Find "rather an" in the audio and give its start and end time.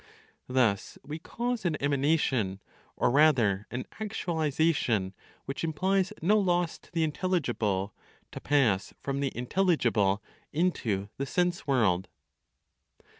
3.11-3.85